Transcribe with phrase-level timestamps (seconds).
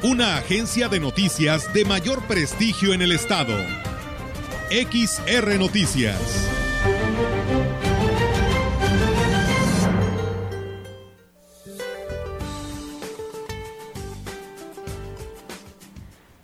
[0.00, 3.52] Una agencia de noticias de mayor prestigio en el estado.
[4.70, 6.48] XR Noticias.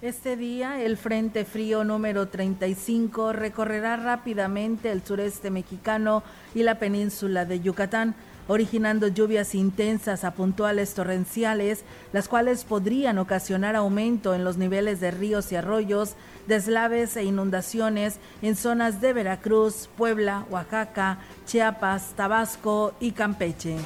[0.02, 6.24] Este día, el Frente Frío número 35 recorrerá rápidamente el sureste mexicano
[6.56, 8.16] y la península de Yucatán,
[8.48, 15.10] originando lluvias intensas a puntuales torrenciales, las cuales podrían ocasionar aumento en los niveles de
[15.10, 16.14] ríos y arroyos,
[16.46, 23.76] deslaves e inundaciones en zonas de Veracruz, Puebla, Oaxaca, Chiapas, Tabasco y Campeche.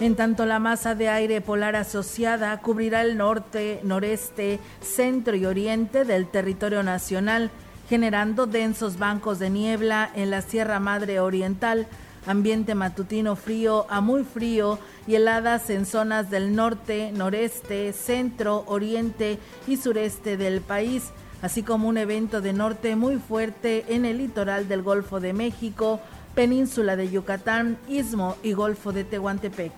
[0.00, 6.04] En tanto, la masa de aire polar asociada cubrirá el norte, noreste, centro y oriente
[6.04, 7.52] del territorio nacional,
[7.88, 11.86] generando densos bancos de niebla en la Sierra Madre Oriental,
[12.26, 19.38] ambiente matutino frío a muy frío y heladas en zonas del norte, noreste, centro, oriente
[19.66, 21.10] y sureste del país,
[21.42, 26.00] así como un evento de norte muy fuerte en el litoral del Golfo de México,
[26.34, 29.72] península de Yucatán, Istmo y Golfo de Tehuantepec.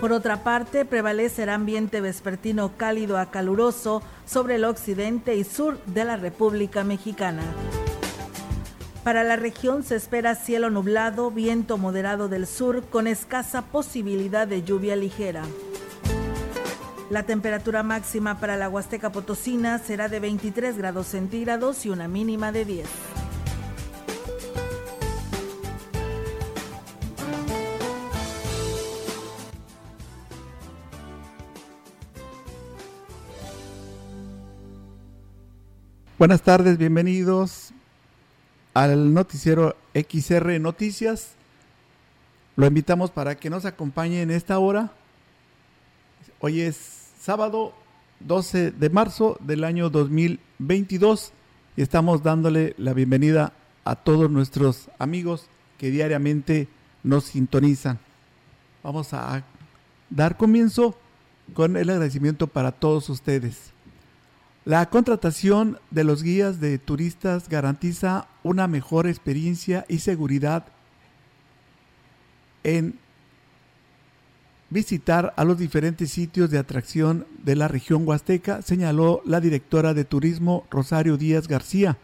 [0.00, 6.04] Por otra parte, prevalecerá ambiente vespertino cálido a caluroso sobre el occidente y sur de
[6.06, 7.42] la República Mexicana.
[9.04, 14.62] Para la región se espera cielo nublado, viento moderado del sur con escasa posibilidad de
[14.62, 15.42] lluvia ligera.
[17.08, 22.52] La temperatura máxima para la Huasteca Potosina será de 23 grados centígrados y una mínima
[22.52, 22.88] de 10.
[36.18, 37.72] Buenas tardes, bienvenidos
[38.74, 41.32] al noticiero XR Noticias.
[42.56, 44.92] Lo invitamos para que nos acompañe en esta hora.
[46.40, 46.76] Hoy es
[47.20, 47.74] sábado
[48.20, 51.32] 12 de marzo del año 2022
[51.76, 53.52] y estamos dándole la bienvenida
[53.84, 55.46] a todos nuestros amigos
[55.78, 56.68] que diariamente
[57.02, 57.98] nos sintonizan.
[58.82, 59.42] Vamos a
[60.10, 60.96] dar comienzo
[61.54, 63.69] con el agradecimiento para todos ustedes.
[64.64, 70.66] La contratación de los guías de turistas garantiza una mejor experiencia y seguridad
[72.62, 72.98] en
[74.68, 80.04] visitar a los diferentes sitios de atracción de la región huasteca, señaló la directora de
[80.04, 81.96] turismo Rosario Díaz García.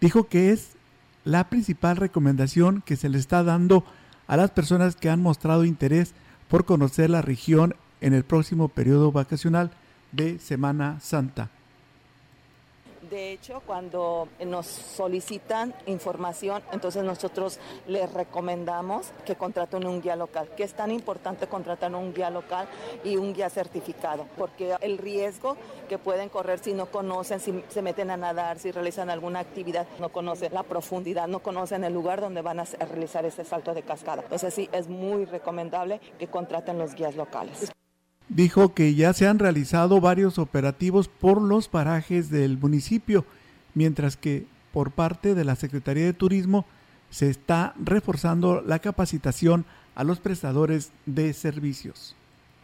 [0.00, 0.76] Dijo que es
[1.24, 3.84] la principal recomendación que se le está dando
[4.28, 6.14] a las personas que han mostrado interés
[6.48, 9.72] por conocer la región en el próximo periodo vacacional
[10.12, 11.50] de Semana Santa.
[13.10, 20.48] De hecho, cuando nos solicitan información, entonces nosotros les recomendamos que contraten un guía local,
[20.56, 22.66] que es tan importante contratar un guía local
[23.04, 25.56] y un guía certificado, porque el riesgo
[25.88, 29.86] que pueden correr si no conocen, si se meten a nadar, si realizan alguna actividad,
[30.00, 33.82] no conocen la profundidad, no conocen el lugar donde van a realizar ese salto de
[33.82, 34.22] cascada.
[34.22, 37.70] Entonces sí, es muy recomendable que contraten los guías locales
[38.28, 43.24] dijo que ya se han realizado varios operativos por los parajes del municipio,
[43.74, 46.66] mientras que por parte de la Secretaría de Turismo
[47.10, 52.16] se está reforzando la capacitación a los prestadores de servicios.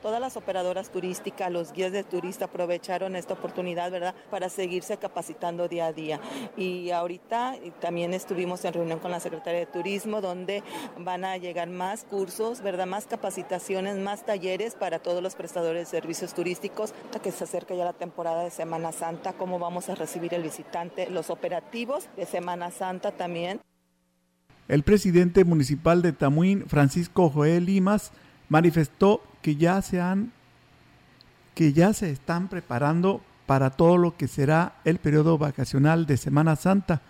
[0.02, 5.68] Todas las operadoras turísticas, los guías de turista aprovecharon esta oportunidad, ¿verdad?, para seguirse capacitando
[5.68, 6.20] día a día.
[6.56, 10.64] Y ahorita también estuvimos en reunión con la Secretaría de Turismo, donde
[10.98, 16.00] van a llegar más cursos, ¿verdad?, más capacitaciones, más talleres para todos los prestadores de
[16.00, 19.94] servicios turísticos, hasta que se acerca ya la temporada de Semana Santa, cómo vamos a
[19.94, 23.60] recibir el visitante, los operativos de Semana Santa también.
[24.66, 28.10] El presidente municipal de Tamuín, Francisco Joel Limas,
[28.48, 30.32] manifestó que ya se han
[31.54, 36.56] que ya se están preparando para todo lo que será el periodo vacacional de Semana
[36.56, 37.02] Santa.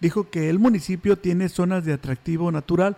[0.00, 2.96] Dijo que el municipio tiene zonas de atractivo natural,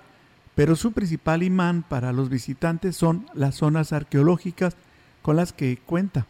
[0.55, 4.77] pero su principal imán para los visitantes son las zonas arqueológicas
[5.23, 6.27] con las que cuenta.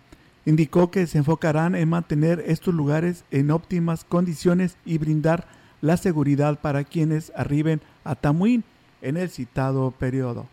[0.47, 5.49] Indicó que se enfocarán en mantener estos lugares en óptimas condiciones y brindar
[5.81, 8.63] la seguridad para quienes arriben a Tamuín
[9.01, 10.47] en el citado periodo.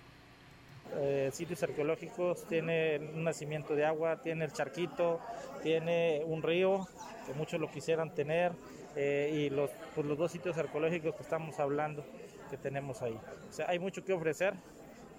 [0.99, 5.19] Eh, eh, sitios arqueológicos tiene un nacimiento de agua, tiene el charquito,
[5.63, 6.87] tiene un río,
[7.25, 8.51] que muchos lo quisieran tener,
[8.97, 12.03] y los, pues, los dos sitios arqueológicos que estamos hablando
[12.49, 13.17] que tenemos ahí.
[13.49, 14.53] O sea, hay mucho que ofrecer,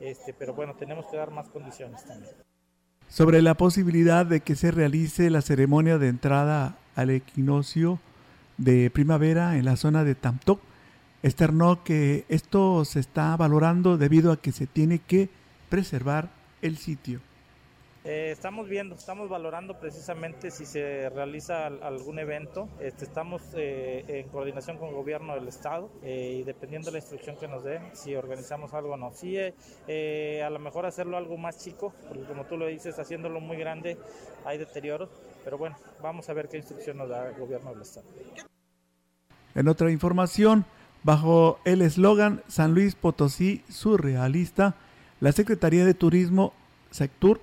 [0.01, 2.35] este, pero bueno, tenemos que dar más condiciones también.
[3.09, 7.99] Sobre la posibilidad de que se realice la ceremonia de entrada al equinoccio
[8.59, 10.61] de primavera en la zona de Tamtoc,
[11.23, 15.29] externó que esto se está valorando debido a que se tiene que
[15.71, 16.29] preservar
[16.61, 17.21] el sitio.
[18.03, 22.67] Eh, estamos viendo, estamos valorando precisamente si se realiza algún evento.
[22.81, 26.99] Este, estamos eh, en coordinación con el gobierno del estado eh, y dependiendo de la
[26.99, 29.13] instrucción que nos dé, si organizamos algo o no.
[29.13, 33.59] Sí, a lo mejor hacerlo algo más chico, porque como tú lo dices, haciéndolo muy
[33.59, 33.99] grande
[34.47, 35.11] hay deterioros,
[35.45, 38.07] pero bueno, vamos a ver qué instrucción nos da el gobierno del estado.
[39.55, 40.65] En otra información,
[41.03, 44.75] bajo el eslogan San Luis Potosí surrealista,
[45.21, 46.53] la Secretaría de Turismo,
[46.91, 47.41] Sectur,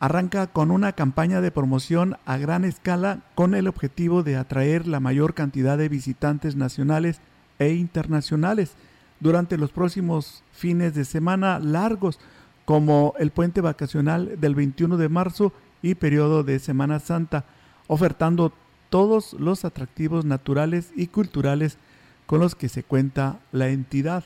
[0.00, 5.00] arranca con una campaña de promoción a gran escala con el objetivo de atraer la
[5.00, 7.20] mayor cantidad de visitantes nacionales
[7.58, 8.72] e internacionales
[9.20, 12.18] durante los próximos fines de semana largos,
[12.64, 15.52] como el puente vacacional del 21 de marzo
[15.82, 17.44] y periodo de Semana Santa,
[17.88, 18.52] ofertando
[18.90, 21.78] todos los atractivos naturales y culturales
[22.26, 24.24] con los que se cuenta la entidad.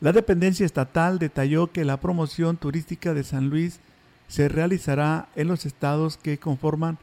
[0.00, 3.80] La dependencia estatal detalló que la promoción turística de San Luis
[4.28, 6.98] se realizará en los estados que conforman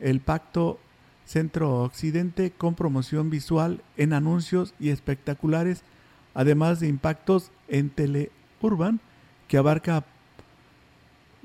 [0.00, 0.80] el Pacto
[1.26, 5.82] Centro-Occidente con promoción visual en anuncios y espectaculares,
[6.34, 8.98] además de impactos en Teleurban,
[9.46, 10.04] que abarca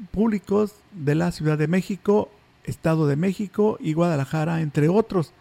[0.10, 2.32] públicos de la Ciudad de México,
[2.64, 5.34] Estado de México y Guadalajara, entre otros.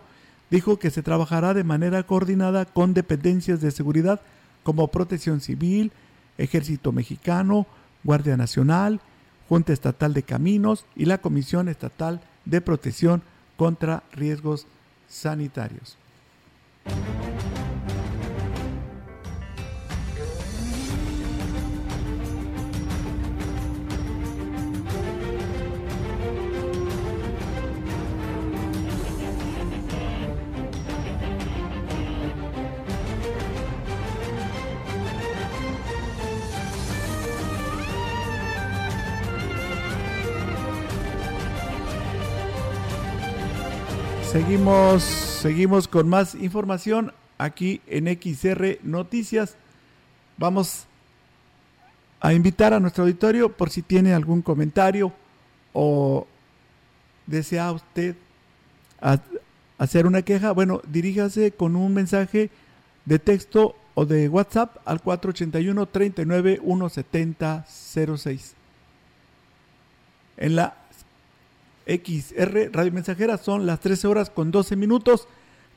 [0.49, 4.19] dijo que se trabajará de manera coordinada con dependencias de seguridad
[4.63, 5.91] como Protección Civil,
[6.39, 7.67] Ejército Mexicano,
[8.03, 9.01] Guardia Nacional,
[9.47, 13.21] Junta Estatal de Caminos y la Comisión Estatal de Protección
[13.55, 14.65] contra Riesgos
[15.07, 15.95] Sanitarios.
[44.31, 49.55] Seguimos, seguimos con más información aquí en XR Noticias.
[50.37, 50.85] Vamos
[52.19, 55.13] a invitar a nuestro auditorio por si tiene algún comentario
[55.71, 56.27] o
[57.25, 58.17] desea usted
[59.77, 60.51] hacer una queja.
[60.51, 62.49] Bueno, diríjase con un mensaje
[63.05, 68.55] de texto o de WhatsApp al 481 39 170 06.
[70.35, 70.75] En la
[71.87, 73.37] XR Radio Mensajera.
[73.37, 75.27] Son las 13 horas con 12 minutos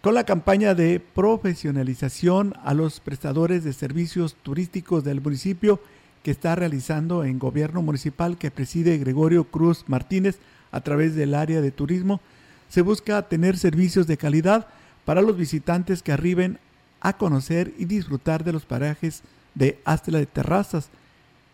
[0.00, 5.80] con la campaña de profesionalización a los prestadores de servicios turísticos del municipio
[6.22, 10.38] que está realizando en gobierno municipal que preside Gregorio Cruz Martínez
[10.72, 12.20] a través del área de turismo.
[12.68, 14.66] Se busca tener servicios de calidad
[15.04, 16.58] para los visitantes que arriben
[17.00, 19.22] a conocer y disfrutar de los parajes
[19.54, 20.88] de Astela de Terrazas.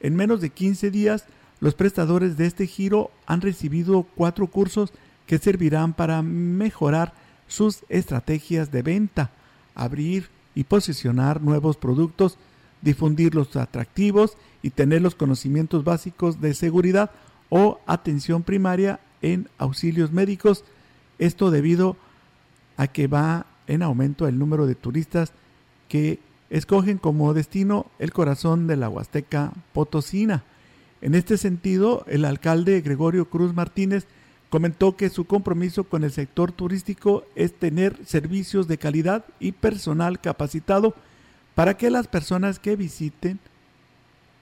[0.01, 1.25] En menos de 15 días,
[1.61, 4.93] los prestadores de este giro han recibido cuatro cursos
[5.27, 7.15] que servirán para mejorar
[7.49, 9.31] sus estrategias de venta,
[9.75, 12.39] abrir y posicionar nuevos productos,
[12.83, 17.11] difundir los atractivos y tener los conocimientos básicos de seguridad
[17.49, 20.65] o atención primaria en auxilios médicos.
[21.19, 21.97] Esto debido
[22.77, 25.33] a que va en aumento el número de turistas
[25.89, 26.21] que
[26.51, 30.45] escogen como destino el corazón de la Huasteca Potosina.
[31.01, 34.07] En este sentido, el alcalde Gregorio Cruz Martínez
[34.51, 40.21] comentó que su compromiso con el sector turístico es tener servicios de calidad y personal
[40.21, 40.95] capacitado
[41.55, 43.39] para que las personas que visiten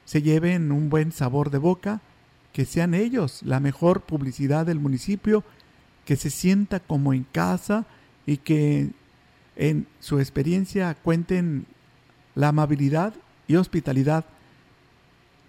[0.05, 2.01] se lleven un buen sabor de boca,
[2.53, 5.43] que sean ellos la mejor publicidad del municipio,
[6.05, 7.87] que se sienta como en casa
[8.27, 8.91] y que
[9.57, 11.67] en su experiencia cuenten
[12.35, 13.15] la amabilidad
[13.49, 14.25] y hospitalidad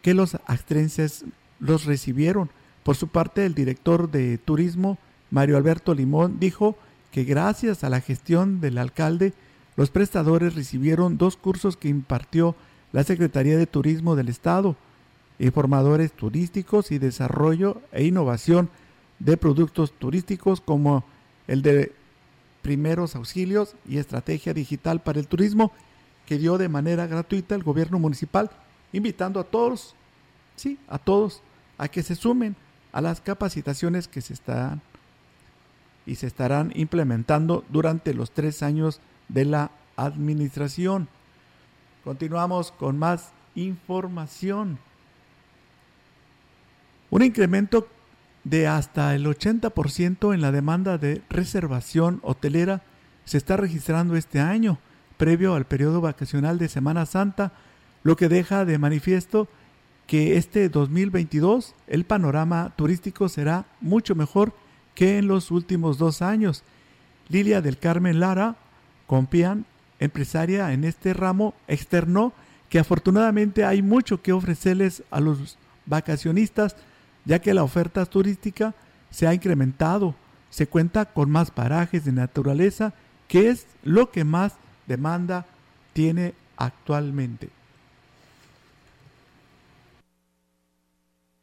[0.05, 1.25] que los astrenses
[1.59, 2.51] los recibieron.
[2.83, 4.99] Por su parte, el director de turismo,
[5.31, 6.77] Mario Alberto Limón, dijo
[7.11, 9.33] que gracias a la gestión del alcalde,
[9.75, 12.55] los prestadores recibieron dos cursos que impartió
[12.91, 14.75] la Secretaría de Turismo del Estado,
[15.39, 18.69] informadores turísticos y desarrollo e innovación
[19.17, 21.03] de productos turísticos como
[21.47, 21.93] el de
[22.61, 25.71] primeros auxilios y estrategia digital para el turismo
[26.27, 28.51] que dio de manera gratuita el gobierno municipal,
[28.95, 29.93] invitando a todos,
[30.55, 31.41] sí, a todos,
[31.77, 32.55] a que se sumen
[32.93, 34.81] a las capacitaciones que se están
[36.05, 41.09] y se estarán implementando durante los tres años de la administración.
[42.05, 44.79] Continuamos con más información.
[47.09, 47.87] Un incremento
[48.45, 52.81] de hasta el 80% en la demanda de reservación hotelera
[53.25, 54.77] se está registrando este año,
[55.17, 57.51] previo al periodo vacacional de Semana Santa,
[58.05, 59.47] lo que deja de manifiesto
[60.05, 64.53] que este 2022 el panorama turístico será mucho mejor
[64.93, 66.63] que en los últimos dos años.
[67.29, 68.57] Lilia del Carmen Lara,
[69.07, 69.65] Compian,
[69.99, 72.31] empresaria en este ramo, externó
[72.69, 75.57] que afortunadamente hay mucho que ofrecerles a los
[75.87, 76.75] vacacionistas
[77.25, 78.75] ya que la oferta turística
[79.09, 80.13] se ha incrementado,
[80.51, 82.93] se cuenta con más parajes de naturaleza,
[83.27, 84.53] que es lo que más
[84.85, 85.47] demanda
[85.93, 87.49] tiene actualmente.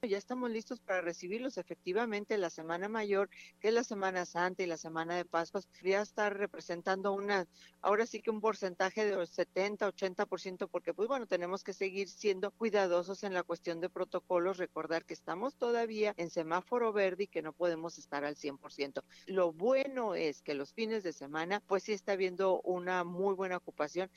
[0.08, 1.58] Ya estamos listos para recibirlos.
[1.58, 3.30] Efectivamente, la Semana Mayor,
[3.60, 7.46] que es la Semana Santa y la Semana de Pascuas, ya está representando una,
[7.80, 12.50] ahora sí que un porcentaje de 70, 80%, porque pues bueno, tenemos que seguir siendo
[12.50, 17.42] cuidadosos en la cuestión de protocolos, recordar que estamos todavía en semáforo verde y que
[17.42, 19.02] no podemos estar al 100%.
[19.26, 23.56] Lo bueno es que los fines de semana, pues sí está habiendo una muy buena
[23.56, 24.10] ocupación.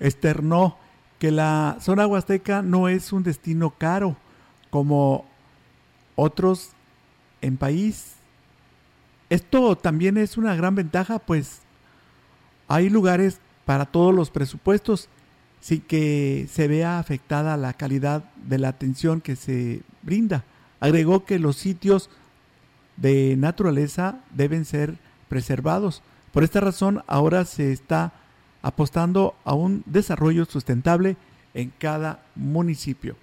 [0.00, 0.76] Externó
[1.20, 4.16] que la zona huasteca no es un destino caro
[4.72, 5.26] como
[6.16, 6.70] otros
[7.42, 8.14] en país.
[9.28, 11.60] Esto también es una gran ventaja, pues
[12.68, 15.10] hay lugares para todos los presupuestos
[15.60, 20.42] sin que se vea afectada la calidad de la atención que se brinda.
[20.80, 22.08] Agregó que los sitios
[22.96, 24.96] de naturaleza deben ser
[25.28, 26.02] preservados.
[26.32, 28.14] Por esta razón, ahora se está
[28.62, 31.16] apostando a un desarrollo sustentable
[31.52, 33.16] en cada municipio.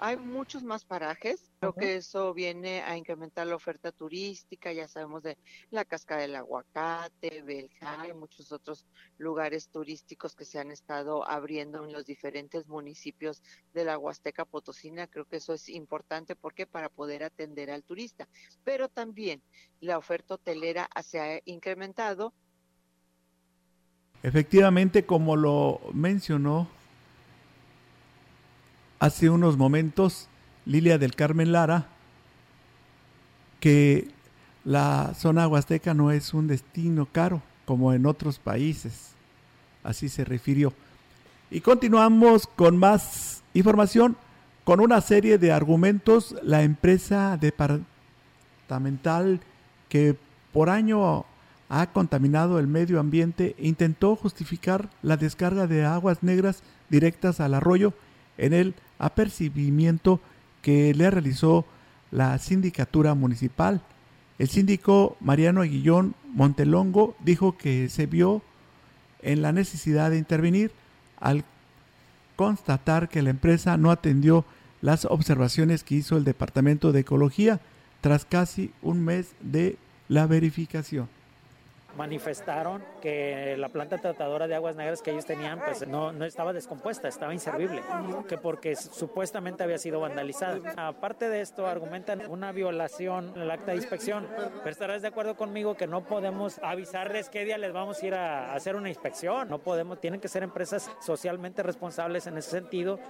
[0.00, 5.24] Hay muchos más parajes, creo que eso viene a incrementar la oferta turística, ya sabemos
[5.24, 5.36] de
[5.70, 8.86] la Cascada del Aguacate, Belja y muchos otros
[9.18, 13.42] lugares turísticos que se han estado abriendo en los diferentes municipios
[13.74, 18.28] de la Huasteca Potosina, creo que eso es importante porque para poder atender al turista,
[18.62, 19.42] pero también
[19.80, 22.32] la oferta hotelera se ha incrementado.
[24.22, 26.68] Efectivamente, como lo mencionó
[28.98, 30.28] hace unos momentos
[30.66, 31.86] Lilia del Carmen Lara
[33.60, 34.08] que
[34.64, 39.10] la zona huasteca no es un destino caro como en otros países.
[39.82, 40.72] Así se refirió.
[41.50, 44.16] Y continuamos con más información.
[44.64, 49.40] Con una serie de argumentos, la empresa departamental
[49.88, 50.16] que
[50.52, 51.24] por año
[51.70, 57.94] ha contaminado el medio ambiente intentó justificar la descarga de aguas negras directas al arroyo
[58.36, 60.20] en el apercibimiento
[60.62, 61.64] que le realizó
[62.10, 63.82] la sindicatura municipal.
[64.38, 68.42] El síndico Mariano Aguillón Montelongo dijo que se vio
[69.22, 70.70] en la necesidad de intervenir
[71.20, 71.44] al
[72.36, 74.44] constatar que la empresa no atendió
[74.80, 77.60] las observaciones que hizo el Departamento de Ecología
[78.00, 79.76] tras casi un mes de
[80.08, 81.08] la verificación.
[81.98, 86.52] Manifestaron que la planta tratadora de aguas negras que ellos tenían pues no, no estaba
[86.52, 87.82] descompuesta, estaba inservible,
[88.28, 90.58] que porque supuestamente había sido vandalizada.
[90.76, 94.28] Aparte de esto, argumentan una violación en el acta de inspección,
[94.58, 98.14] pero estarás de acuerdo conmigo que no podemos avisarles qué día les vamos a ir
[98.14, 103.00] a hacer una inspección, no podemos, tienen que ser empresas socialmente responsables en ese sentido.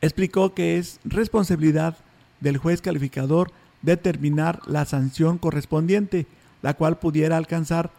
[0.00, 1.96] Explicó que es responsabilidad
[2.40, 3.52] del juez calificador
[3.82, 6.26] determinar la sanción correspondiente,
[6.62, 7.90] la cual pudiera alcanzar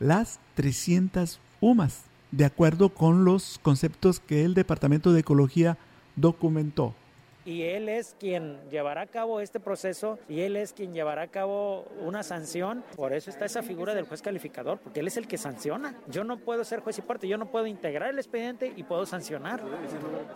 [0.00, 5.78] las 300 UMAS, de acuerdo con los conceptos que el Departamento de Ecología
[6.16, 6.94] documentó
[7.48, 11.28] y él es quien llevará a cabo este proceso y él es quien llevará a
[11.28, 12.84] cabo una sanción.
[12.94, 15.94] Por eso está esa figura del juez calificador, porque él es el que sanciona.
[16.08, 19.06] Yo no puedo ser juez y parte, yo no puedo integrar el expediente y puedo
[19.06, 19.62] sancionar.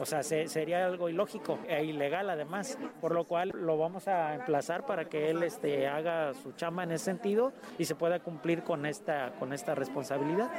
[0.00, 4.87] O sea, sería algo ilógico e ilegal además, por lo cual lo vamos a emplazar
[4.87, 8.87] para que él este, haga su chamba en ese sentido y se pueda cumplir con
[8.87, 10.50] esta, con esta responsabilidad.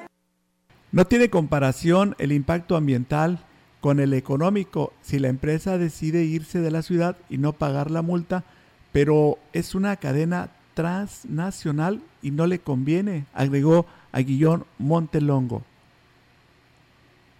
[0.91, 3.39] No tiene comparación el impacto ambiental
[3.83, 8.01] con el económico si la empresa decide irse de la ciudad y no pagar la
[8.01, 8.45] multa,
[8.93, 15.63] pero es una cadena transnacional y no le conviene, agregó a Guillón Montelongo.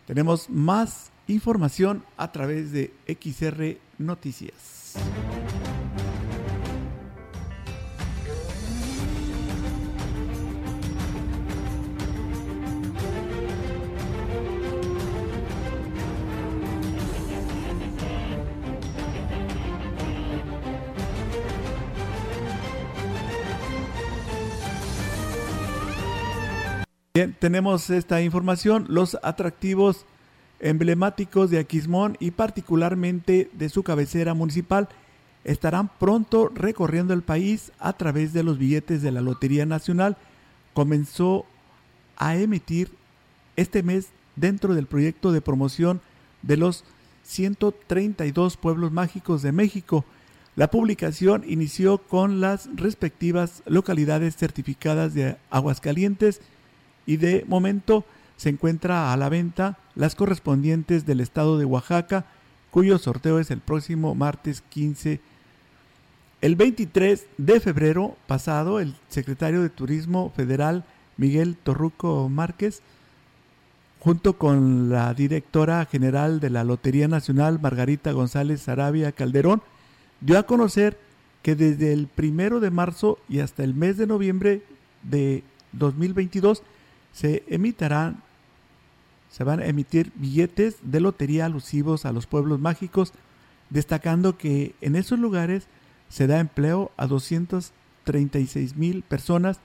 [0.06, 4.96] Tenemos más información a través de XR Noticias.
[27.40, 30.06] Tenemos esta información, los atractivos
[30.60, 34.90] emblemáticos de Aquismón y particularmente de su cabecera municipal
[35.44, 40.18] estarán pronto recorriendo el país a través de los billetes de la Lotería Nacional.
[40.74, 41.46] Comenzó
[42.16, 42.92] a emitir
[43.56, 46.02] este mes dentro del proyecto de promoción
[46.42, 46.84] de los
[47.24, 50.06] 132 pueblos mágicos de México.
[50.56, 56.42] La publicación inició con las respectivas localidades certificadas de Aguascalientes,
[57.06, 58.06] y de momento
[58.38, 62.26] se encuentra a la venta las correspondientes del estado de Oaxaca,
[62.72, 65.20] cuyo sorteo es el próximo martes 15.
[66.42, 70.84] El 23 de febrero pasado, el secretario de Turismo Federal,
[71.16, 72.82] Miguel Torruco Márquez,
[74.00, 79.62] junto con la directora general de la Lotería Nacional, Margarita González Arabia Calderón,
[80.20, 81.00] dio a conocer
[81.42, 84.64] que desde el primero de marzo y hasta el mes de noviembre
[85.04, 86.64] de 2022
[87.14, 88.22] se emitirán,
[89.30, 93.14] se van a emitir billetes de lotería alusivos a los pueblos mágicos,
[93.70, 95.68] destacando que en esos lugares
[96.10, 99.60] se da empleo a 236 mil personas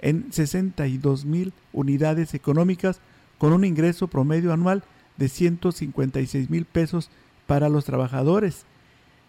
[0.00, 3.00] en 62 mil unidades económicas
[3.38, 4.82] con un ingreso promedio anual
[5.16, 7.10] de 156 mil pesos
[7.46, 8.64] para los trabajadores.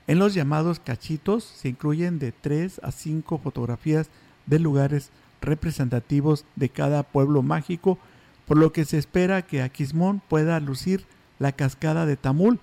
[0.07, 4.09] En los llamados cachitos se incluyen de 3 a 5 fotografías
[4.45, 5.11] de lugares
[5.43, 7.99] representativos de cada pueblo mágico,
[8.47, 11.05] por lo que se espera que Aquismón pueda lucir
[11.39, 12.59] la cascada de Tamul,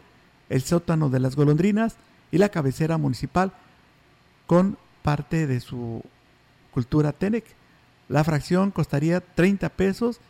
[0.48, 1.96] el sótano de las golondrinas
[2.30, 3.52] y la cabecera municipal
[4.46, 6.02] con parte de su
[6.72, 7.44] cultura Tenec.
[8.08, 10.20] La fracción costaría 30 pesos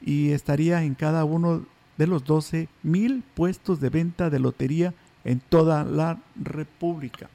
[0.00, 1.64] y estaría en cada uno
[1.96, 4.94] de los 12 mil puestos de venta de lotería
[5.24, 7.28] en toda la República.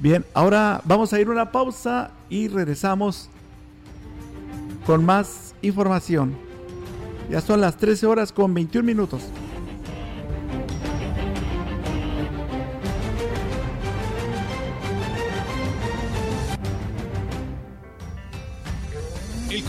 [0.00, 3.28] Bien, ahora vamos a ir a una pausa y regresamos
[4.86, 6.36] con más información.
[7.28, 9.22] Ya son las 13 horas con 21 minutos.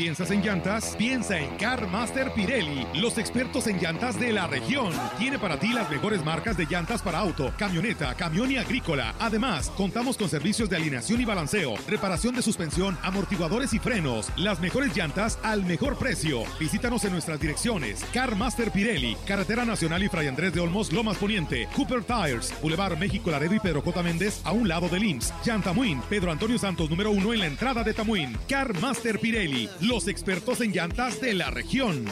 [0.00, 4.94] piensas en llantas, piensa en Car Master Pirelli, los expertos en llantas de la región.
[5.18, 9.14] Tiene para ti las mejores marcas de llantas para auto, camioneta, camión y agrícola.
[9.18, 14.30] Además, contamos con servicios de alineación y balanceo, reparación de suspensión, amortiguadores y frenos.
[14.38, 16.44] Las mejores llantas al mejor precio.
[16.58, 18.02] Visítanos en nuestras direcciones.
[18.14, 21.68] Car Master Pirelli, Carretera Nacional y Fray Andrés de Olmos, Lomas Poniente.
[21.76, 24.02] Cooper Tires, Boulevard México Laredo y Pedro J.
[24.02, 25.34] Méndez, a un lado del IMSS.
[25.44, 28.34] Yantamuin, Pedro Antonio Santos, número uno en la entrada de Tamuín.
[28.48, 32.04] Car Master Pirelli, los expertos en llantas de la región.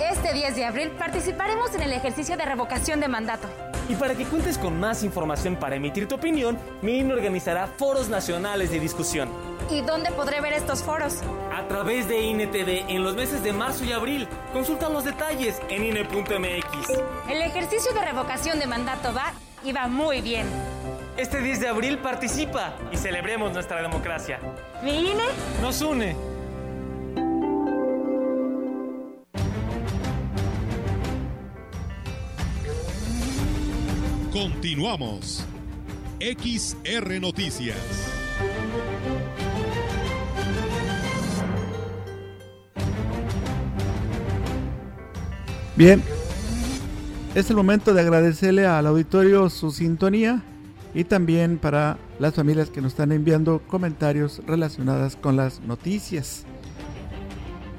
[0.00, 3.48] Este 10 de abril participaremos en el ejercicio de revocación de mandato.
[3.88, 8.08] Y para que cuentes con más información para emitir tu opinión, mi INE organizará foros
[8.08, 9.28] nacionales de discusión.
[9.70, 11.18] ¿Y dónde podré ver estos foros?
[11.54, 14.26] A través de INETV en los meses de marzo y abril.
[14.52, 16.90] Consulta los detalles en INE.mx.
[17.28, 20.48] El ejercicio de revocación de mandato va y va muy bien.
[21.16, 24.38] Este 10 de abril participa y celebremos nuestra democracia.
[24.82, 25.24] ¿Mi INE?
[25.60, 26.16] Nos une.
[34.32, 35.44] Continuamos.
[36.20, 37.76] XR Noticias.
[45.76, 46.02] Bien,
[47.34, 50.42] es el momento de agradecerle al auditorio su sintonía
[50.94, 56.44] y también para las familias que nos están enviando comentarios relacionados con las noticias.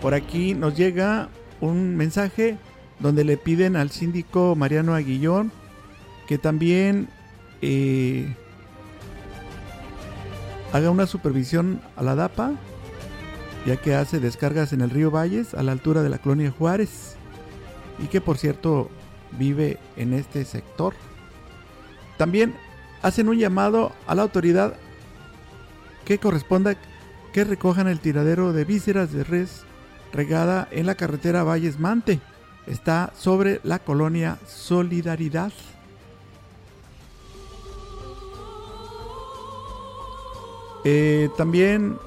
[0.02, 2.58] Por aquí nos llega un mensaje
[3.00, 5.52] donde le piden al síndico Mariano Aguillón
[6.28, 7.10] que también
[7.62, 8.34] eh,
[10.72, 12.54] haga una supervisión a la DAPA,
[13.66, 17.16] ya que hace descargas en el río Valles a la altura de la colonia Juárez
[18.02, 18.90] y que por cierto
[19.38, 20.94] vive en este sector.
[22.18, 22.56] También
[23.02, 24.76] hacen un llamado a la autoridad
[26.06, 26.76] que corresponda
[27.34, 29.64] que recojan el tiradero de vísceras de res
[30.12, 32.20] regada en la carretera Valles Mante.
[32.68, 35.52] Está sobre la colonia Solidaridad.
[40.84, 41.98] Eh, también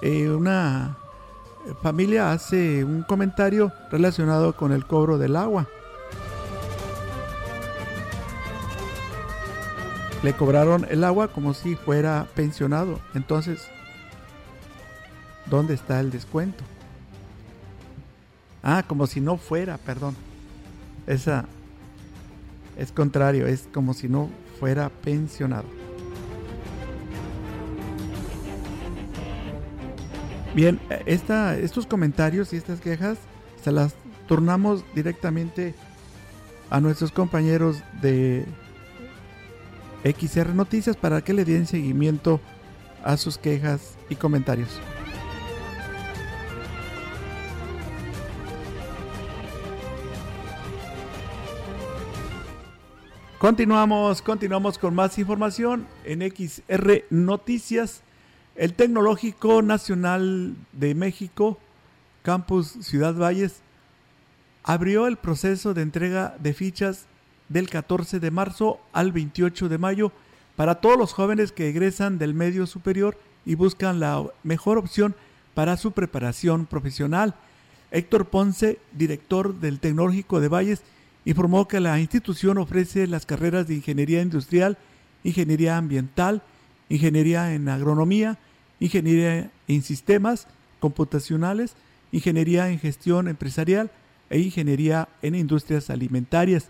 [0.00, 0.96] eh, una
[1.82, 5.68] familia hace un comentario relacionado con el cobro del agua.
[10.22, 13.00] Le cobraron el agua como si fuera pensionado.
[13.14, 13.68] Entonces,
[15.46, 16.62] ¿dónde está el descuento?
[18.62, 20.14] Ah, como si no fuera, perdón.
[21.08, 21.46] Esa
[22.76, 24.30] es contrario, es como si no
[24.60, 25.66] fuera pensionado.
[30.54, 33.18] Bien, esta, estos comentarios y estas quejas
[33.64, 33.94] se las
[34.28, 35.74] turnamos directamente
[36.70, 38.46] a nuestros compañeros de
[40.04, 42.40] XR Noticias para que le den seguimiento
[43.04, 44.80] a sus quejas y comentarios.
[53.38, 58.02] Continuamos, continuamos con más información en XR Noticias.
[58.54, 61.58] El Tecnológico Nacional de México,
[62.22, 63.62] Campus Ciudad Valles,
[64.62, 67.06] abrió el proceso de entrega de fichas
[67.52, 70.12] del 14 de marzo al 28 de mayo
[70.56, 75.14] para todos los jóvenes que egresan del medio superior y buscan la mejor opción
[75.54, 77.34] para su preparación profesional.
[77.90, 80.82] Héctor Ponce, director del Tecnológico de Valles,
[81.24, 84.78] informó que la institución ofrece las carreras de Ingeniería Industrial,
[85.24, 86.42] Ingeniería Ambiental,
[86.88, 88.38] Ingeniería en Agronomía,
[88.80, 90.48] Ingeniería en Sistemas
[90.80, 91.76] Computacionales,
[92.10, 93.90] Ingeniería en Gestión Empresarial
[94.30, 96.68] e Ingeniería en Industrias Alimentarias.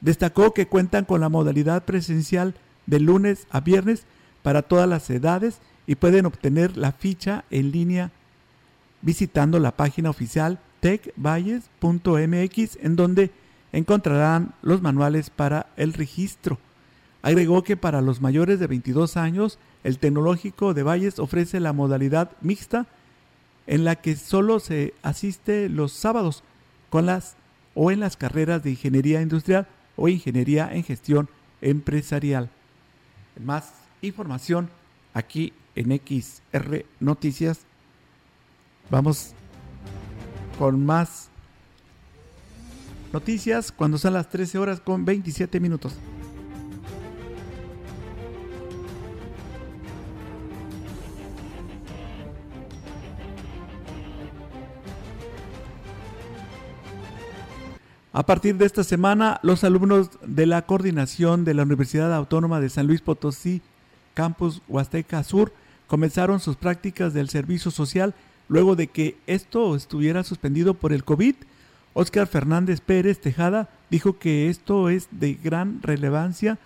[0.00, 2.54] Destacó que cuentan con la modalidad presencial
[2.86, 4.06] de lunes a viernes
[4.42, 8.10] para todas las edades y pueden obtener la ficha en línea
[9.02, 13.30] visitando la página oficial techvalles.mx en donde
[13.72, 16.58] encontrarán los manuales para el registro.
[17.22, 22.30] Agregó que para los mayores de 22 años, el Tecnológico de Valles ofrece la modalidad
[22.42, 22.86] mixta
[23.66, 26.42] en la que solo se asiste los sábados
[26.90, 27.36] con las
[27.74, 31.28] o en las carreras de ingeniería industrial o ingeniería en gestión
[31.60, 32.50] empresarial.
[33.42, 34.70] Más información
[35.12, 37.60] aquí en XR Noticias.
[38.90, 39.32] Vamos
[40.58, 41.28] con más
[43.12, 45.94] noticias cuando son las 13 horas con 27 minutos.
[58.16, 62.70] A partir de esta semana, los alumnos de la coordinación de la Universidad Autónoma de
[62.70, 63.60] San Luis Potosí,
[64.14, 65.52] Campus Huasteca Sur,
[65.88, 68.14] comenzaron sus prácticas del servicio social
[68.46, 71.34] luego de que esto estuviera suspendido por el COVID.
[71.92, 76.60] Óscar Fernández Pérez Tejada dijo que esto es de gran relevancia,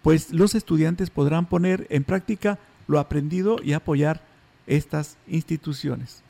[0.00, 4.22] pues los estudiantes podrán poner en práctica lo aprendido y apoyar
[4.66, 6.23] estas instituciones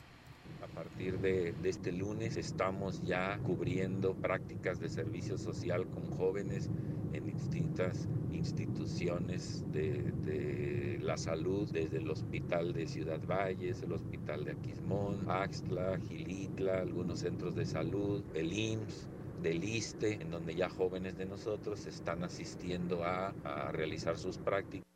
[0.75, 6.69] partir de, este lunes estamos ya cubriendo prácticas de servicio social con jóvenes
[7.13, 14.51] en distintas instituciones de, la salud, desde el Hospital de Ciudad Valles, el Hospital de
[14.53, 19.07] Aquismón, Axtla, Gilitla, algunos centros de salud, el IMSS,
[19.43, 24.94] del ISTE, en donde ya jóvenes de nosotros están asistiendo a realizar sus prácticas.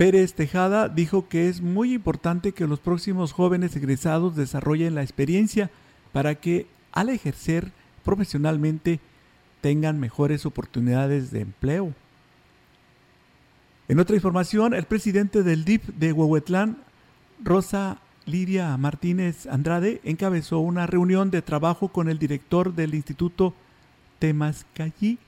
[0.00, 5.70] Pérez Tejada dijo que es muy importante que los próximos jóvenes egresados desarrollen la experiencia
[6.10, 7.70] para que al ejercer
[8.02, 8.98] profesionalmente
[9.60, 11.92] tengan mejores oportunidades de empleo.
[13.88, 16.78] En otra información, el presidente del DIP de Huehuetlán,
[17.44, 23.52] Rosa Lidia Martínez Andrade, encabezó una reunión de trabajo con el director del Instituto
[24.18, 25.18] Temascallí,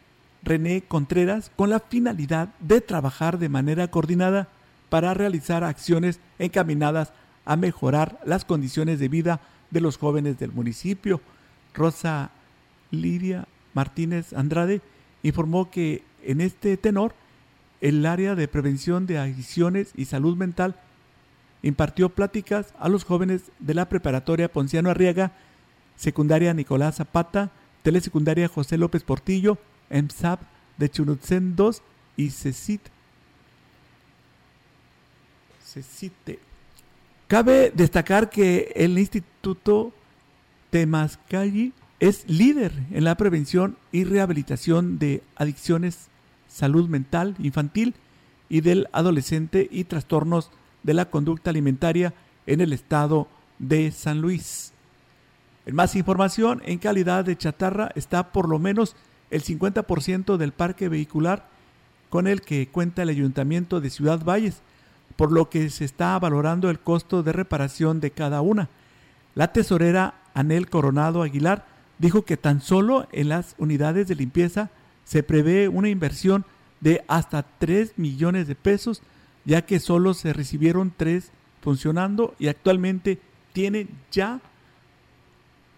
[0.43, 4.49] René Contreras, con la finalidad de trabajar de manera coordinada
[4.93, 7.15] para realizar acciones encaminadas
[7.47, 11.23] a mejorar las condiciones de vida de los jóvenes del municipio.
[11.73, 12.31] Rosa
[12.91, 14.83] Lidia Martínez Andrade
[15.23, 17.15] informó que en este tenor
[17.81, 20.77] el área de prevención de adicciones y salud mental
[21.63, 25.33] impartió pláticas a los jóvenes de la preparatoria Ponciano Arriaga,
[25.97, 27.51] secundaria Nicolás Zapata,
[27.83, 29.57] telesecundaria José López Portillo,
[29.89, 30.43] EMSAP
[30.77, 31.81] de Chunutzen 2
[32.19, 32.83] y CECIT
[37.29, 39.93] Cabe destacar que el Instituto
[40.71, 46.09] Temascalli es líder en la prevención y rehabilitación de adicciones,
[46.49, 47.95] salud mental infantil
[48.49, 50.51] y del adolescente y trastornos
[50.83, 52.13] de la conducta alimentaria
[52.47, 54.73] en el estado de San Luis.
[55.65, 58.97] En más información, en calidad de chatarra está por lo menos
[59.31, 61.49] el 50% del parque vehicular
[62.11, 64.61] con el que cuenta el ayuntamiento de Ciudad Valles,
[65.17, 68.69] por lo que se está valorando el costo de reparación de cada una.
[69.35, 71.67] La tesorera Anel Coronado Aguilar
[71.99, 74.71] dijo que tan solo en las unidades de limpieza
[75.05, 76.45] se prevé una inversión
[76.81, 79.03] de hasta 3 millones de pesos,
[79.45, 83.21] ya que solo se recibieron 3 funcionando y actualmente
[83.53, 84.41] tienen ya,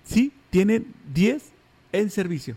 [0.05, 1.53] sí, tienen 10
[1.93, 2.57] en servicio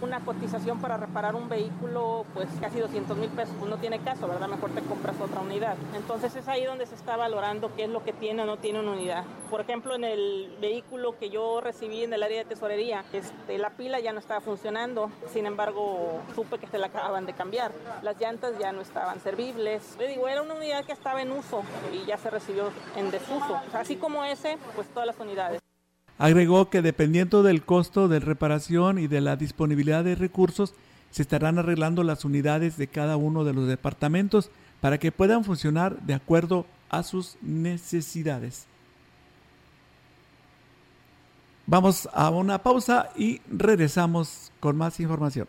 [0.00, 4.28] una cotización para reparar un vehículo, pues casi 200 mil pesos, pues no tiene caso,
[4.28, 4.48] ¿verdad?
[4.48, 5.76] Mejor te compras otra unidad.
[5.94, 8.80] Entonces es ahí donde se está valorando qué es lo que tiene o no tiene
[8.80, 9.24] una unidad.
[9.50, 13.70] Por ejemplo, en el vehículo que yo recibí en el área de tesorería, este, la
[13.70, 17.72] pila ya no estaba funcionando, sin embargo, supe que se la acababan de cambiar.
[18.02, 19.96] Las llantas ya no estaban servibles.
[19.98, 23.60] Le digo, era una unidad que estaba en uso y ya se recibió en desuso.
[23.72, 25.65] Así como ese, pues todas las unidades.
[26.18, 30.74] Agregó que dependiendo del costo de reparación y de la disponibilidad de recursos,
[31.10, 34.50] se estarán arreglando las unidades de cada uno de los departamentos
[34.80, 38.66] para que puedan funcionar de acuerdo a sus necesidades.
[41.66, 45.48] Vamos a una pausa y regresamos con más información.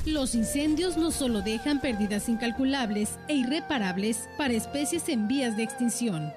[0.06, 6.30] Los incendios no solo dejan pérdidas incalculables e irreparables para especies en vías de extinción.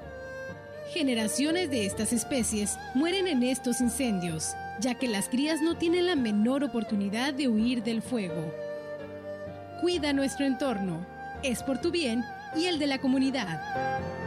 [0.94, 6.16] Generaciones de estas especies mueren en estos incendios, ya que las crías no tienen la
[6.16, 8.54] menor oportunidad de huir del fuego.
[9.82, 11.06] Cuida nuestro entorno,
[11.44, 12.24] es por tu bien
[12.56, 14.27] y el de la comunidad.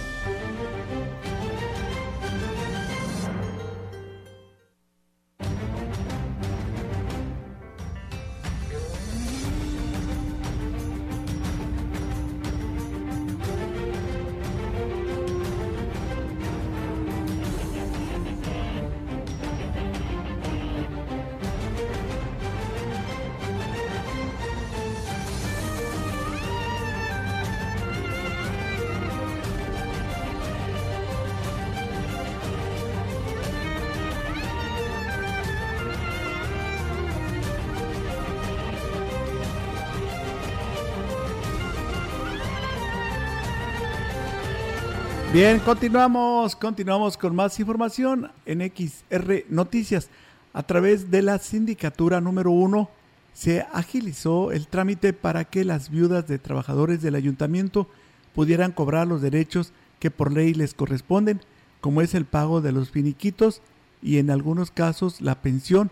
[45.41, 50.11] Bien, continuamos, continuamos con más información en XR Noticias.
[50.53, 52.91] A través de la sindicatura número uno
[53.33, 57.87] se agilizó el trámite para que las viudas de trabajadores del ayuntamiento
[58.35, 61.41] pudieran cobrar los derechos que por ley les corresponden,
[61.79, 63.63] como es el pago de los finiquitos
[63.99, 65.89] y en algunos casos la pensión.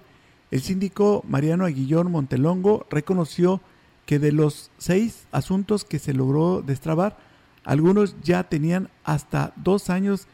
[0.52, 3.62] El síndico Mariano Aguillón Montelongo reconoció
[4.06, 7.18] que de los seis asuntos que se logró destrabar,
[7.64, 10.28] algunos ya tenían hasta dos años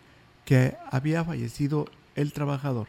[0.45, 2.87] que había fallecido el trabajador.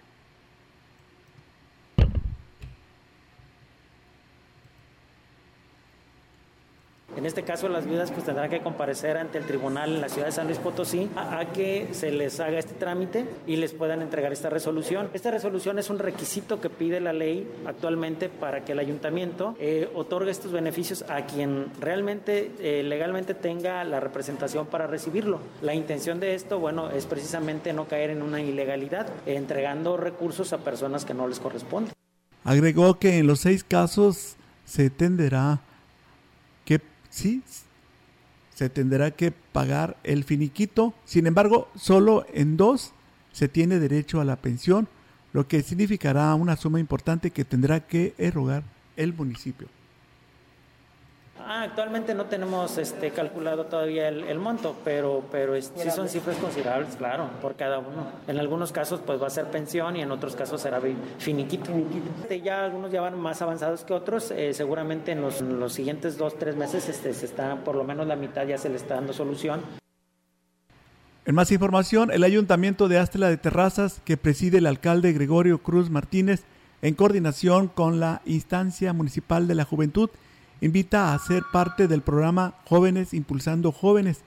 [7.17, 10.27] En este caso, las viudas pues tendrán que comparecer ante el tribunal en la ciudad
[10.27, 14.35] de San Luis Potosí a, que se les haga este trámite y les puedan entregar
[14.35, 15.09] esta resolución.
[15.15, 19.89] Esta resolución es un requisito que pide la ley actualmente para que el ayuntamiento eh,
[19.95, 25.41] otorgue estos beneficios a quien realmente eh, legalmente tenga la representación para recibirlo.
[25.63, 30.59] La intención de esto, bueno, es precisamente no caer en una ilegalidad, entregando recursos a
[30.59, 31.95] personas que no les corresponden.
[32.45, 35.61] Agregó que en los seis casos se tenderá
[37.17, 37.43] sí
[38.55, 40.95] se tendrá que pagar el finiquito.
[41.05, 42.93] Sin embargo, solo en dos
[43.33, 44.89] se tiene derecho a la pensión,
[45.33, 48.63] lo que significará una suma importante que tendrá que erogar
[48.97, 49.69] el municipio.
[51.49, 56.09] Ah, actualmente no tenemos este, calculado todavía el, el monto, pero, pero es, sí son
[56.09, 58.09] cifras considerables, claro, por cada uno.
[58.27, 60.81] En algunos casos pues va a ser pensión y en otros casos será
[61.19, 61.71] finiquito.
[62.23, 65.73] Este, ya algunos ya van más avanzados que otros, eh, seguramente en los, en los,
[65.73, 68.75] siguientes dos, tres meses este, se está, por lo menos la mitad ya se le
[68.75, 69.61] está dando solución.
[71.27, 75.91] En más información, el Ayuntamiento de Astela de Terrazas, que preside el alcalde Gregorio Cruz
[75.91, 76.43] Martínez,
[76.83, 80.11] en coordinación con la Instancia Municipal de la Juventud,
[80.61, 84.21] invita a ser parte del programa Jóvenes Impulsando Jóvenes,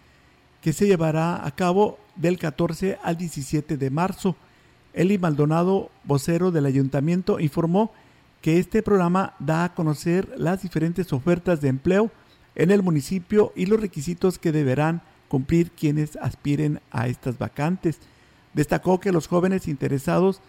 [0.62, 4.36] que se llevará a cabo del 14 al 17 de marzo.
[4.94, 7.92] Eli Maldonado, vocero del ayuntamiento, informó
[8.42, 12.12] que este programa da a conocer las diferentes ofertas de empleo
[12.56, 18.00] en el municipio y los requisitos que deberán cumplir quienes aspiren a estas vacantes.
[18.54, 20.42] Destacó que los jóvenes interesados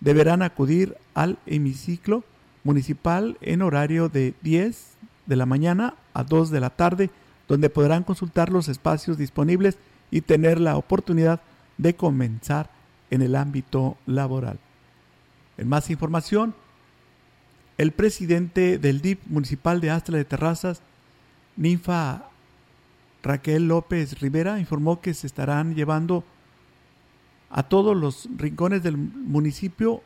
[0.00, 2.24] deberán acudir al hemiciclo
[2.62, 4.93] municipal en horario de 10
[5.26, 7.10] de la mañana a 2 de la tarde,
[7.48, 9.78] donde podrán consultar los espacios disponibles
[10.10, 11.40] y tener la oportunidad
[11.78, 12.70] de comenzar
[13.10, 14.58] en el ámbito laboral.
[15.56, 16.54] En más información,
[17.78, 20.80] el presidente del DIP municipal de Astra de Terrazas,
[21.56, 22.28] Ninfa
[23.22, 26.24] Raquel López Rivera, informó que se estarán llevando
[27.50, 30.02] a todos los rincones del municipio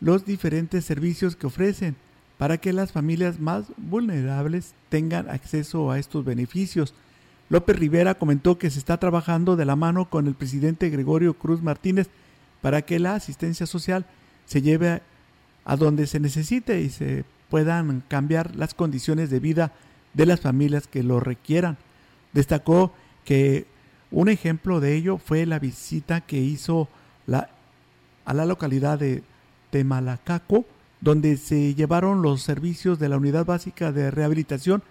[0.00, 1.96] los diferentes servicios que ofrecen
[2.40, 6.94] para que las familias más vulnerables tengan acceso a estos beneficios.
[7.50, 11.60] López Rivera comentó que se está trabajando de la mano con el presidente Gregorio Cruz
[11.60, 12.08] Martínez
[12.62, 14.06] para que la asistencia social
[14.46, 15.02] se lleve
[15.66, 19.72] a donde se necesite y se puedan cambiar las condiciones de vida
[20.14, 21.76] de las familias que lo requieran.
[22.32, 22.94] Destacó
[23.26, 23.66] que
[24.10, 26.88] un ejemplo de ello fue la visita que hizo
[27.28, 29.24] a la localidad de
[29.68, 30.64] Temalacaco,
[31.00, 34.82] donde se llevaron los servicios de la Unidad Básica de Rehabilitación,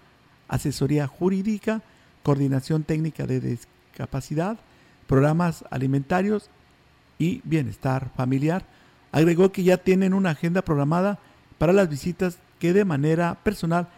[0.48, 1.82] Asesoría Jurídica,
[2.22, 4.58] Coordinación Técnica de Discapacidad,
[5.06, 6.50] Programas Alimentarios
[7.18, 8.64] y Bienestar Familiar.
[9.12, 11.18] Agregó que ya tienen una agenda programada
[11.58, 13.88] para las visitas que de manera personal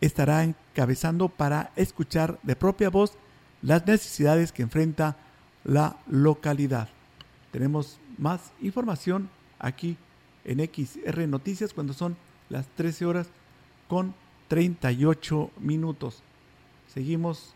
[0.00, 3.14] estará encabezando para escuchar de propia voz
[3.62, 5.16] las necesidades que enfrenta
[5.64, 6.88] la localidad.
[7.52, 9.28] Tenemos más información
[9.58, 9.96] aquí
[10.50, 12.16] en XR Noticias cuando son
[12.48, 13.28] las 13 horas
[13.88, 14.14] con
[14.48, 16.24] 38 minutos.
[16.92, 17.54] Seguimos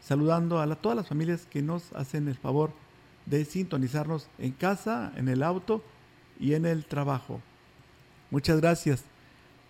[0.00, 2.72] saludando a todas las familias que nos hacen el favor
[3.26, 5.84] de sintonizarnos en casa, en el auto
[6.38, 7.42] y en el trabajo.
[8.30, 9.04] Muchas gracias.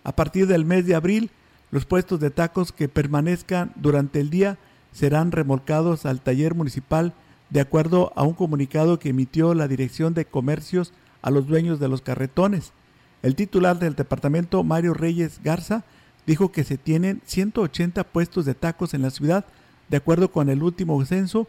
[0.05, 1.31] A partir del mes de abril,
[1.69, 4.57] los puestos de tacos que permanezcan durante el día
[4.93, 7.13] serán remolcados al taller municipal
[7.49, 11.87] de acuerdo a un comunicado que emitió la Dirección de Comercios a los dueños de
[11.87, 12.73] los carretones.
[13.21, 15.83] El titular del departamento, Mario Reyes Garza,
[16.25, 19.45] dijo que se tienen 180 puestos de tacos en la ciudad,
[19.89, 21.47] de acuerdo con el último censo,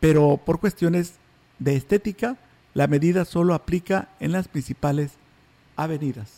[0.00, 1.14] pero por cuestiones
[1.58, 2.36] de estética,
[2.74, 5.12] la medida solo aplica en las principales
[5.76, 6.37] avenidas.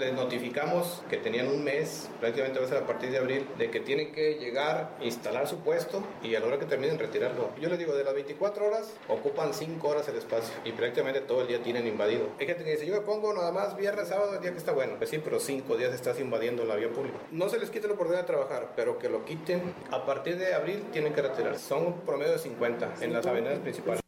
[0.00, 3.70] Les notificamos que tenían un mes, prácticamente va a ser a partir de abril, de
[3.70, 7.50] que tienen que llegar, instalar su puesto y a la hora que terminen retirarlo.
[7.60, 11.42] Yo les digo, de las 24 horas ocupan 5 horas el espacio y prácticamente todo
[11.42, 12.30] el día tienen invadido.
[12.40, 14.72] Hay gente que dice, yo me pongo nada más viernes, sábado, el día que está
[14.72, 14.94] bueno.
[14.96, 17.18] Pues sí, pero 5 días estás invadiendo la vía pública.
[17.30, 19.74] No se les quite la oportunidad de trabajar, pero que lo quiten.
[19.90, 21.58] A partir de abril tienen que retirar.
[21.58, 24.00] Son un promedio de 50 en las avenidas principales.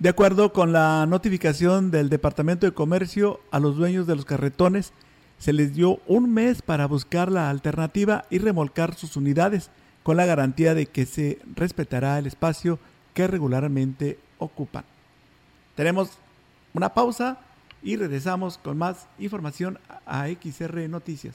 [0.00, 4.92] De acuerdo con la notificación del Departamento de Comercio a los dueños de los carretones,
[5.44, 9.70] se les dio un mes para buscar la alternativa y remolcar sus unidades,
[10.02, 12.78] con la garantía de que se respetará el espacio
[13.12, 14.86] que regularmente ocupan.
[15.76, 16.12] Tenemos
[16.72, 17.40] una pausa
[17.82, 21.34] y regresamos con más información a XR Noticias.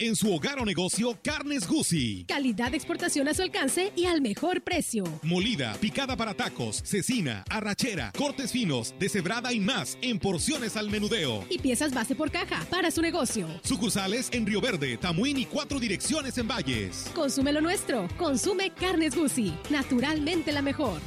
[0.00, 2.24] En su hogar o negocio, Carnes Gucci.
[2.28, 5.02] Calidad de exportación a su alcance y al mejor precio.
[5.24, 11.44] Molida, picada para tacos, cecina, arrachera, cortes finos, deshebrada y más en porciones al menudeo.
[11.50, 13.48] Y piezas base por caja para su negocio.
[13.64, 17.10] Sucursales en Río Verde, Tamuín y cuatro direcciones en Valles.
[17.12, 18.06] Consume lo nuestro.
[18.16, 19.52] Consume Carnes Gucci.
[19.68, 21.00] Naturalmente la mejor.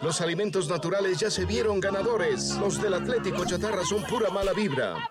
[0.00, 2.56] Los alimentos naturales ya se vieron ganadores.
[2.58, 5.10] Los del Atlético Chatarra son pura mala vibra.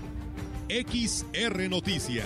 [0.71, 2.25] XR Noticias.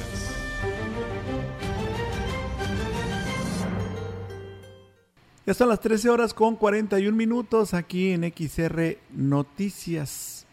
[5.48, 10.46] Ya son las 13 horas con 41 minutos aquí en XR Noticias.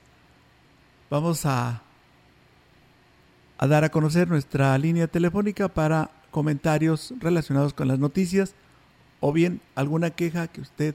[1.10, 1.82] Vamos a,
[3.58, 8.54] a dar a conocer nuestra línea telefónica para comentarios relacionados con las noticias
[9.20, 10.94] o bien alguna queja que usted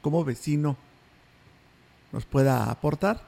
[0.00, 0.78] como vecino
[2.10, 3.22] nos pueda aportar.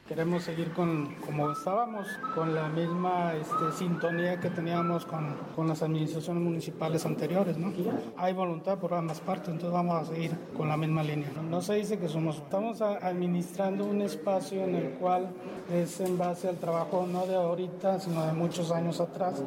[0.07, 5.83] Queremos seguir con como estábamos, con la misma este, sintonía que teníamos con, con, las
[5.83, 7.57] administraciones municipales anteriores.
[7.57, 7.73] ¿no?
[8.15, 11.29] Hay voluntad por ambas partes, entonces vamos a seguir con la misma línea.
[11.49, 15.29] No se dice que somos, estamos administrando un espacio en el cual
[15.73, 19.43] es en base al trabajo no de ahorita, sino de muchos años atrás,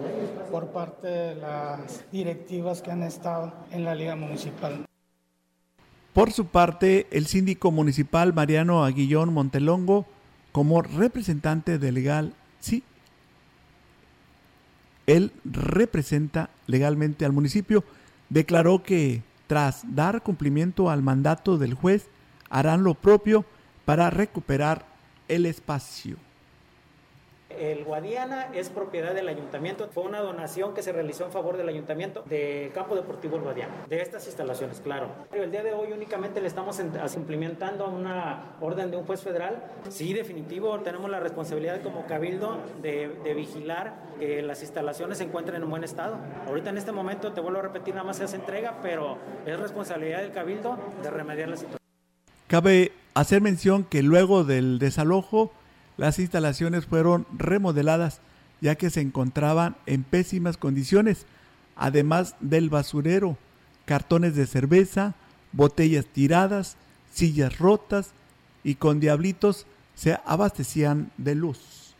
[0.50, 4.84] por parte de las directivas que han estado en la Liga Municipal.
[6.12, 10.04] Por su parte, el síndico municipal Mariano Aguillón Montelongo
[10.53, 12.82] como representante de legal, sí,
[15.07, 17.84] él representa legalmente al municipio,
[18.28, 22.07] declaró que tras dar cumplimiento al mandato del juez,
[22.51, 23.44] harán lo propio
[23.84, 24.86] para recuperar
[25.26, 26.16] el espacio.
[27.59, 29.88] El Guadiana es propiedad del ayuntamiento.
[29.92, 33.74] Fue una donación que se realizó en favor del ayuntamiento del campo deportivo El Guadiana,
[33.88, 35.09] de estas instalaciones, claro.
[35.30, 36.80] Pero el día de hoy únicamente le estamos
[37.16, 39.62] implementando una orden de un juez federal.
[39.88, 45.70] Sí, definitivo, tenemos la responsabilidad como cabildo de, vigilar que las instalaciones se encuentren en
[45.70, 46.18] buen estado.
[46.46, 49.59] Ahorita en este momento, te vuelvo a repetir, nada más se hace entrega, pero es
[49.59, 51.80] responsabilidad del cabildo de remediar la situación.
[52.46, 55.53] Cabe hacer mención que luego del desalojo,
[55.97, 58.20] las instalaciones fueron remodeladas
[58.61, 61.26] ya que se encontraban en pésimas condiciones,
[61.76, 63.36] además del basurero,
[63.86, 65.14] cartones de cerveza,
[65.53, 66.76] botellas tiradas,
[67.12, 68.12] sillas rotas
[68.62, 71.95] y con diablitos se abastecían de luz.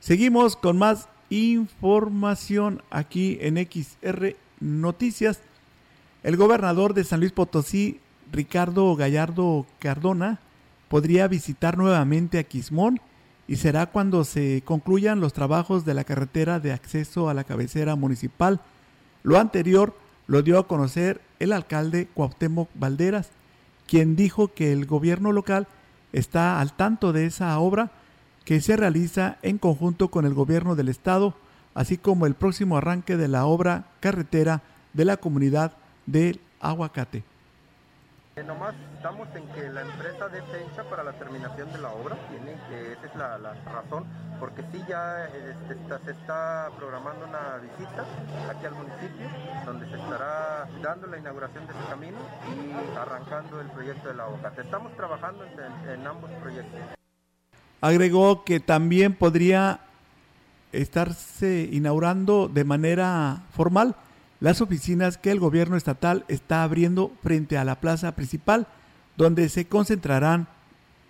[0.00, 5.40] Seguimos con más información aquí en XR Noticias.
[6.22, 10.40] El gobernador de San Luis Potosí, Ricardo Gallardo Cardona,
[10.88, 13.00] podría visitar nuevamente a Quismón
[13.48, 17.96] y será cuando se concluyan los trabajos de la carretera de acceso a la cabecera
[17.96, 18.60] municipal.
[19.22, 23.30] Lo anterior lo dio a conocer el alcalde Cuauhtémoc Valderas,
[23.86, 25.68] quien dijo que el gobierno local
[26.12, 27.92] está al tanto de esa obra
[28.44, 31.34] que se realiza en conjunto con el gobierno del estado,
[31.74, 34.62] así como el próximo arranque de la obra carretera
[34.92, 35.72] de la comunidad
[36.06, 37.22] del Aguacate.
[38.38, 42.18] Eh, nomás estamos en que la empresa dé fecha para la terminación de la obra,
[42.28, 44.04] tiene, que esa es la, razón,
[44.38, 45.74] porque sí ya este,
[46.04, 48.04] se está programando una visita
[48.50, 49.26] aquí al municipio,
[49.64, 52.18] donde se estará dando la inauguración de ese camino
[52.52, 55.42] y arrancando el proyecto de la Te Estamos trabajando
[55.90, 56.78] en ambos proyectos.
[57.80, 59.80] Agregó que también podría
[60.72, 63.96] estarse inaugurando de manera formal
[64.40, 68.66] las oficinas que el gobierno estatal está abriendo frente a la plaza principal,
[69.16, 70.48] donde se concentrarán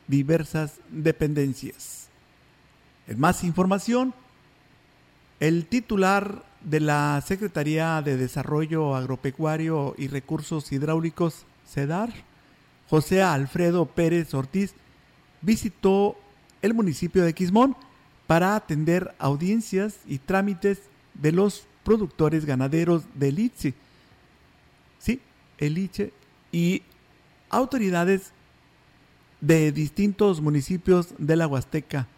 [0.06, 2.08] diversas dependencias.
[3.08, 4.14] En más información,
[5.40, 12.10] el titular de la Secretaría de Desarrollo Agropecuario y Recursos Hidráulicos, CEDAR,
[12.88, 14.74] José Alfredo Pérez Ortiz,
[15.42, 16.16] visitó
[16.62, 17.76] el municipio de Quismón
[18.26, 20.82] para atender audiencias y trámites
[21.14, 23.72] de los productores ganaderos del ITSE.
[24.99, 25.20] Sí,
[25.59, 26.12] el ITSE
[26.51, 26.82] y
[27.49, 28.32] autoridades
[29.41, 32.09] de distintos municipios de la Huasteca.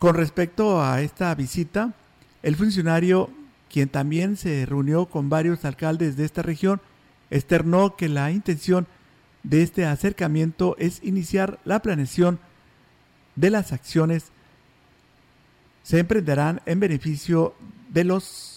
[0.00, 1.94] Con respecto a esta visita,
[2.42, 3.30] el funcionario,
[3.70, 6.80] quien también se reunió con varios alcaldes de esta región,
[7.30, 8.88] externó que la intención
[9.44, 12.40] de este acercamiento es iniciar la planeación
[13.36, 14.32] de las acciones
[15.86, 17.54] se emprenderán en beneficio
[17.90, 18.55] de los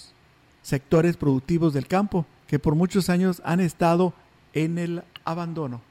[0.61, 4.13] sectores productivos del campo que por muchos años han estado
[4.53, 5.81] en el abandono.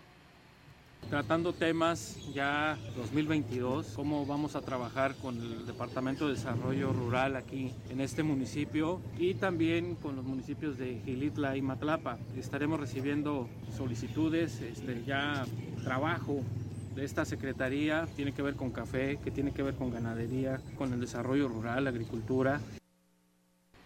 [1.09, 7.73] tratando temas ya 2022, cómo vamos a trabajar con el Departamento de Desarrollo Rural aquí
[7.89, 12.19] en este municipio y también con los municipios de Gilitla y Matlapa.
[12.37, 15.47] Estaremos recibiendo solicitudes, este, ya
[15.83, 16.43] trabajo
[16.95, 20.93] de esta secretaría tiene que ver con café, que tiene que ver con ganadería, con
[20.93, 22.61] el desarrollo rural, agricultura.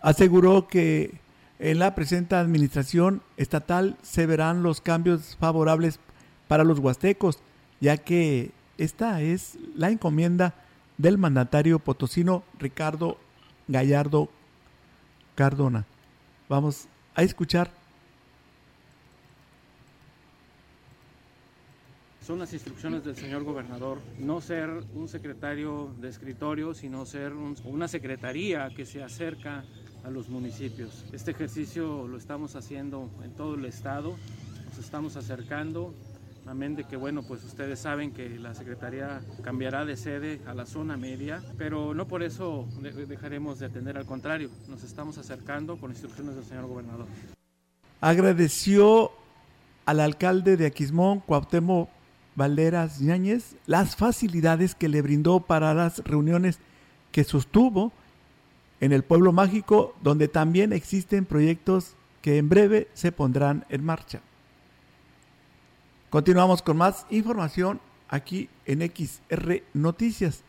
[0.03, 1.21] Aseguró que
[1.59, 6.01] en la presente administración estatal se verán los cambios favorables
[6.49, 7.39] para los huastecos,
[7.81, 10.55] ya que esta es la encomienda
[10.99, 13.17] del mandatario potosino Ricardo
[13.69, 14.29] Gallardo
[15.37, 15.87] Cardona.
[16.49, 17.71] Vamos a escuchar
[22.27, 27.89] Son las instrucciones del señor gobernador, no ser un secretario de escritorio, sino ser una
[27.89, 29.65] secretaría que se acerca
[30.05, 31.05] a los municipios.
[31.13, 34.17] Este ejercicio lo estamos haciendo en todo el estado,
[34.69, 35.95] nos estamos acercando,
[36.47, 40.67] amén de que, bueno, pues ustedes saben que la Secretaría cambiará de sede a la
[40.67, 42.67] zona media, pero no por eso
[43.09, 47.07] dejaremos de atender, al contrario, nos estamos acercando con instrucciones del señor gobernador.
[48.01, 49.13] Agradeció
[49.87, 51.89] al alcalde de Aquismón, Cuauhtémoc
[52.35, 56.59] Valderas Ñáñez las facilidades que le brindó para las reuniones
[57.11, 57.93] que sostuvo
[58.83, 64.21] en el pueblo mágico, donde también existen proyectos que en breve se pondrán en marcha.
[66.11, 70.43] Continuamos con más información aquí en XR Noticias.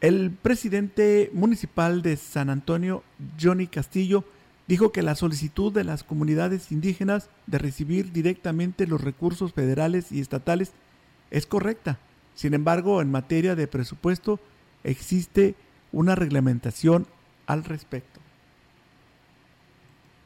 [0.00, 3.04] El presidente municipal de San Antonio,
[3.40, 4.24] Johnny Castillo,
[4.66, 10.20] dijo que la solicitud de las comunidades indígenas de recibir directamente los recursos federales y
[10.20, 10.72] estatales
[11.30, 12.00] es correcta.
[12.34, 14.40] Sin embargo, en materia de presupuesto
[14.82, 15.54] existe
[15.92, 17.06] una reglamentación
[17.50, 18.20] al respecto.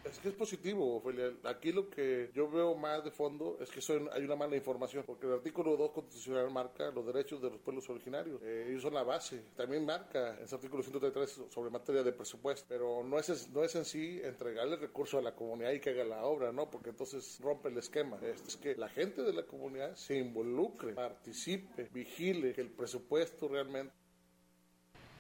[0.05, 1.33] Es que es positivo, Ophelia.
[1.45, 3.81] Aquí lo que yo veo más de fondo es que
[4.12, 7.89] hay una mala información, porque el artículo 2 constitucional marca los derechos de los pueblos
[7.89, 8.41] originarios.
[8.43, 9.43] Eh, ellos son la base.
[9.57, 13.87] También marca ese artículo 133 sobre materia de presupuesto, pero no es, no es en
[13.87, 16.70] sí entregarle recursos a la comunidad y que haga la obra, ¿no?
[16.70, 18.18] Porque entonces rompe el esquema.
[18.22, 24.04] Es que la gente de la comunidad se involucre, participe, vigile que el presupuesto realmente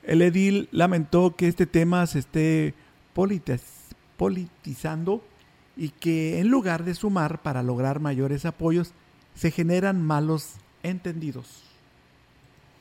[0.06, 2.74] el edil lamentó que este tema se esté
[4.16, 5.22] politizando
[5.76, 8.92] y que en lugar de sumar para lograr mayores apoyos,
[9.34, 11.62] se generan malos entendidos.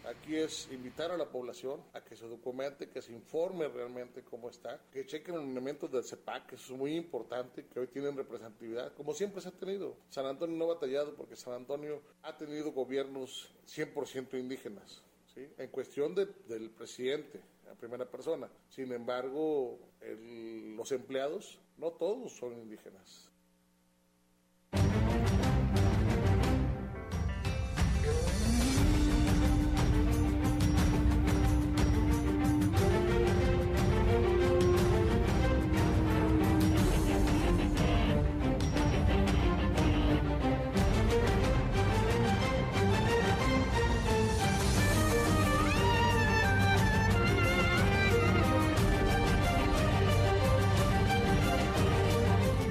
[0.05, 4.49] Aquí es invitar a la población a que se documente, que se informe realmente cómo
[4.49, 8.15] está, que chequen los elementos del CEPAC, que eso es muy importante, que hoy tienen
[8.15, 9.95] representatividad, como siempre se ha tenido.
[10.09, 15.01] San Antonio no ha batallado porque San Antonio ha tenido gobiernos 100% indígenas.
[15.36, 18.49] En cuestión del presidente, en primera persona.
[18.69, 23.32] Sin embargo, los empleados, no todos son indígenas.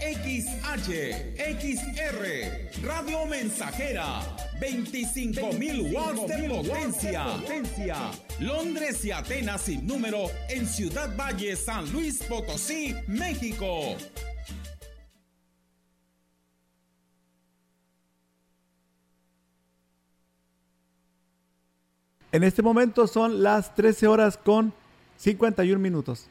[0.00, 4.22] XH, XR, Radio Mensajera,
[4.58, 7.24] 25.000 watts de potencia.
[7.24, 7.96] potencia.
[8.38, 13.96] Londres y Atenas sin número en Ciudad Valle, San Luis Potosí, México.
[22.32, 24.72] En este momento son las 13 horas con
[25.18, 26.30] 51 minutos.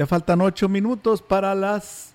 [0.00, 2.14] Ya faltan ocho minutos para las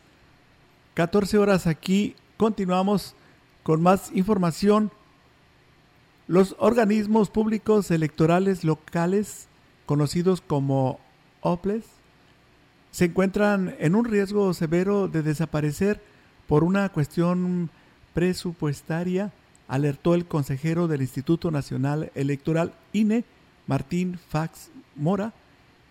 [0.96, 2.16] 14 horas aquí.
[2.36, 3.14] Continuamos
[3.62, 4.90] con más información.
[6.28, 9.48] Los organismos públicos electorales locales,
[9.86, 11.00] conocidos como
[11.42, 11.86] OPLES,
[12.90, 16.02] se encuentran en un riesgo severo de desaparecer
[16.48, 17.70] por una cuestión
[18.16, 19.32] presupuestaria,
[19.68, 23.26] alertó el consejero del Instituto Nacional Electoral INE,
[23.68, 25.34] Martín Fax Mora,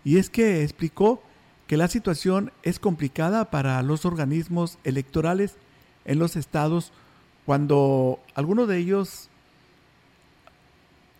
[0.03, 1.23] y es que explicó
[1.67, 5.55] que la situación es complicada para los organismos electorales
[6.05, 6.91] en los estados
[7.45, 9.29] cuando algunos de ellos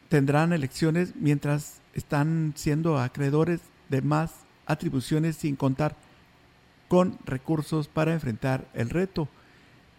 [0.09, 4.31] tendrán elecciones mientras están siendo acreedores de más
[4.65, 5.95] atribuciones sin contar
[6.87, 9.27] con recursos para enfrentar el reto.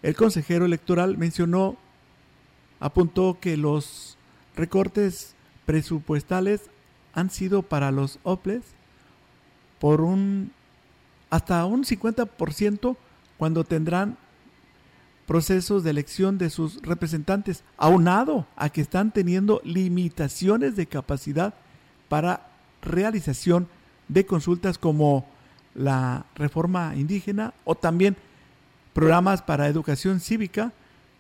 [0.03, 1.77] El consejero electoral mencionó,
[2.79, 4.17] apuntó que los
[4.55, 5.35] recortes
[5.65, 6.71] presupuestales
[7.13, 8.76] han sido para los OPLES
[9.79, 10.53] por un
[11.31, 12.97] hasta un 50%
[13.37, 14.17] cuando tendrán
[15.27, 21.55] procesos de elección de sus representantes, aunado a que están teniendo limitaciones de capacidad
[22.09, 22.49] para
[22.81, 23.69] realización
[24.09, 25.27] de consultas como
[25.75, 28.17] la reforma indígena o también
[28.95, 30.73] programas para educación cívica,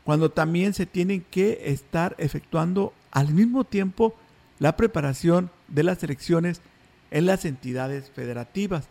[0.04, 4.14] cuando también se tienen que estar efectuando al mismo tiempo
[4.60, 6.62] la preparación de las elecciones
[7.10, 8.88] en las entidades federativas.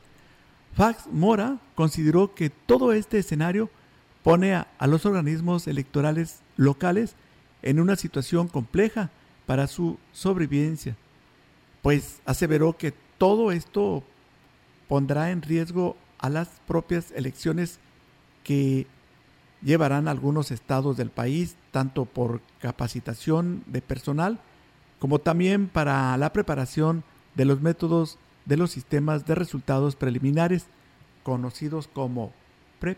[0.76, 3.70] Fax Mora consideró que todo este escenario
[4.24, 7.16] pone a, los organismos electorales locales
[7.62, 9.10] en una situación compleja
[9.46, 10.96] para su sobrevivencia,
[11.82, 14.04] pues aseveró que todo esto
[14.88, 17.80] pondrá en riesgo a las propias elecciones
[18.44, 18.88] que
[19.62, 24.40] llevarán algunos estados del país, tanto por capacitación de personal
[25.00, 27.04] como también para la preparación
[27.36, 30.68] de los métodos de los sistemas de resultados preliminares,
[31.24, 32.32] conocidos como
[32.80, 32.98] PREP.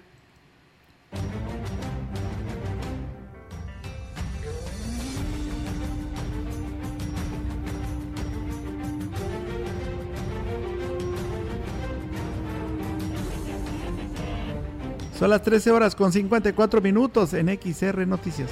[15.17, 18.51] Son las 13 horas con 54 minutos en XR Noticias.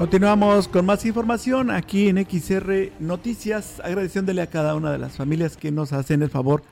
[0.00, 5.58] Continuamos con más información aquí en XR Noticias, agradeciéndole a cada una de las familias
[5.58, 6.62] que nos hacen el favor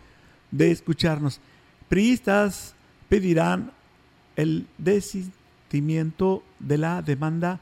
[0.50, 1.38] de escucharnos.
[1.90, 2.74] Priistas
[3.10, 3.72] pedirán
[4.34, 7.60] el desistimiento de la demanda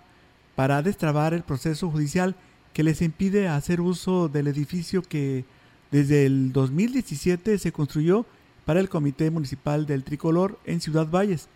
[0.54, 2.36] para destrabar el proceso judicial
[2.72, 5.44] que les impide hacer uso del edificio que
[5.90, 8.24] desde el 2017 se construyó
[8.66, 11.48] para el Comité Municipal del Tricolor en Ciudad Valles.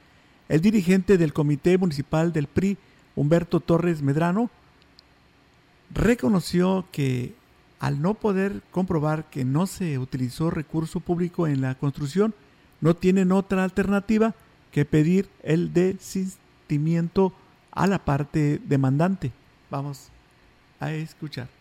[0.48, 2.76] El dirigente del Comité Municipal del PRI,
[3.16, 4.50] Humberto Torres Medrano,
[5.92, 7.34] reconoció que
[7.78, 12.34] al no poder comprobar que no se utilizó recurso público en la construcción,
[12.80, 14.34] no tienen otra alternativa
[14.70, 17.32] que pedir el desistimiento
[17.72, 19.32] a la parte demandante.
[19.70, 20.08] Vamos
[20.78, 21.59] a escuchar.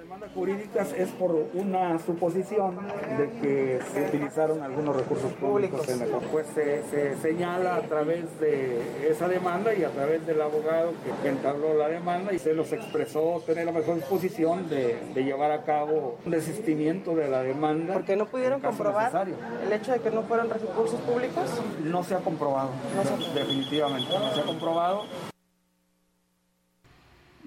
[0.00, 2.78] Bueno, la, la, demanda jurídica es por una suposición
[3.18, 8.38] de que se utilizaron algunos recursos públicos en el Pues se, se, señala a través
[8.40, 10.92] de esa demanda y a través del abogado
[11.22, 15.52] que, entabló la demanda y se nos expresó tener la mejor disposición de, de llevar
[15.52, 17.94] a cabo un desistimiento de la demanda.
[17.94, 19.34] ¿Por qué no pudieron comprobar necesario.
[19.64, 21.50] el hecho de que no fueron recursos públicos?
[21.84, 23.38] No se ha comprobado, no se...
[23.38, 25.29] definitivamente, no se ha comprobado.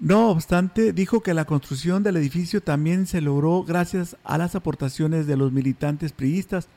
[0.04, 5.26] No obstante, dijo que la construcción del edificio también se logró gracias a las aportaciones
[5.26, 6.68] de los militantes priistas,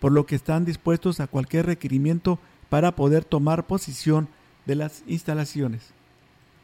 [0.00, 4.26] por lo que están dispuestos a cualquier requerimiento para poder tomar posición
[4.66, 5.93] de las instalaciones.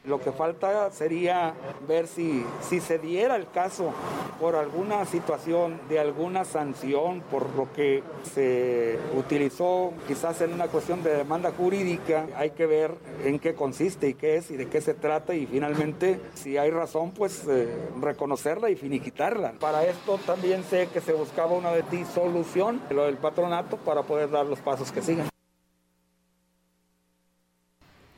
[0.04, 1.52] Lo que falta sería
[1.86, 3.92] ver si, si se diera el caso
[4.40, 8.02] por alguna situación de alguna sanción por lo que
[8.34, 12.26] se utilizó quizás en una cuestión de demanda jurídica.
[12.36, 12.94] Hay que ver
[13.24, 16.70] en qué consiste y qué es y de qué se trata y finalmente si hay
[16.70, 17.68] razón pues eh,
[18.00, 19.52] reconocerla y finiquitarla.
[19.60, 24.02] Para esto también sé que se buscaba una de ti solución, lo del patronato, para
[24.02, 25.28] poder dar los pasos que siguen.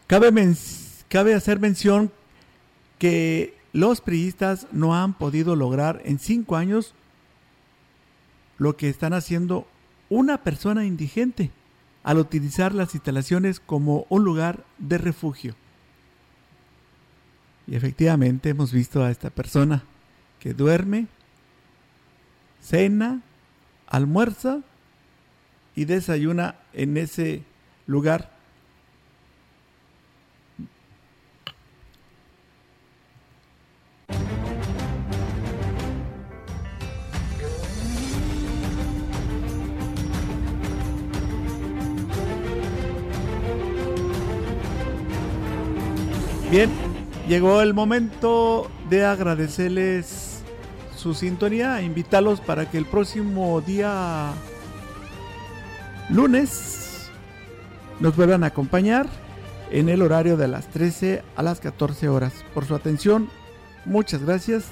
[0.06, 0.81] Cabe mencionar
[1.12, 2.10] Cabe hacer mención
[2.98, 6.94] que los priistas no han podido lograr en cinco años
[8.56, 9.68] lo que están haciendo
[10.08, 11.50] una persona indigente
[12.02, 15.54] al utilizar las instalaciones como un lugar de refugio.
[17.66, 19.84] Y efectivamente hemos visto a esta persona
[20.40, 21.08] que duerme,
[22.62, 23.20] cena,
[23.86, 24.62] almuerza
[25.76, 27.42] y desayuna en ese
[27.86, 28.32] lugar
[46.52, 46.68] Bien,
[47.30, 50.42] llegó el momento de agradecerles
[50.94, 54.34] su sintonía, invitarlos para que el próximo día
[56.10, 57.10] lunes
[58.00, 59.06] nos vuelvan a acompañar
[59.70, 62.34] en el horario de las 13 a las 14 horas.
[62.52, 63.30] Por su atención,
[63.86, 64.66] muchas gracias.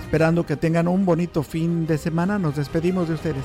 [0.00, 3.44] Esperando que tengan un bonito fin de semana, nos despedimos de ustedes.